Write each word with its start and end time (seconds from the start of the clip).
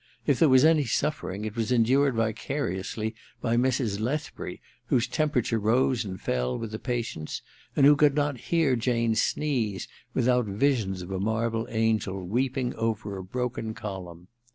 If 0.25 0.39
there 0.39 0.49
was 0.49 0.65
any 0.65 0.85
suffering 0.85 1.45
it 1.45 1.55
was 1.55 1.71
endured 1.71 2.15
vicariously 2.15 3.13
by 3.39 3.55
Mrs. 3.55 3.99
Lethbury, 3.99 4.59
whose 4.87 5.05
temperature 5.05 5.59
rose 5.59 6.03
and 6.03 6.19
fell 6.19 6.57
with 6.57 6.71
the 6.71 6.79
patient's, 6.79 7.43
and 7.75 7.85
who 7.85 7.95
could 7.95 8.15
not 8.15 8.39
hear 8.49 8.75
Jane 8.75 9.13
sneeze 9.13 9.87
without 10.15 10.47
visions 10.47 11.03
of 11.03 11.11
a 11.11 11.19
marble 11.19 11.67
angel 11.69 12.25
weep 12.27 12.57
ing 12.57 12.73
over 12.77 13.15
a 13.15 13.23
broken 13.23 13.75
column. 13.75 14.27